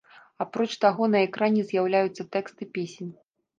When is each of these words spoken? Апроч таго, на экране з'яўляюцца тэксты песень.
Апроч 0.45 0.69
таго, 0.85 1.09
на 1.17 1.21
экране 1.27 1.63
з'яўляюцца 1.69 2.27
тэксты 2.39 2.71
песень. 2.79 3.15